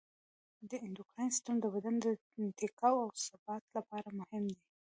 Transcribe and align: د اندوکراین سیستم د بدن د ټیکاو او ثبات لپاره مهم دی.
د 0.69 0.71
اندوکراین 0.85 1.29
سیستم 1.35 1.55
د 1.61 1.65
بدن 1.75 1.95
د 2.03 2.05
ټیکاو 2.57 2.97
او 3.05 3.09
ثبات 3.25 3.63
لپاره 3.77 4.09
مهم 4.19 4.43
دی. 4.55 4.63